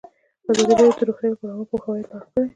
[0.49, 2.45] ازادي راډیو د روغتیا لپاره عامه پوهاوي لوړ کړی.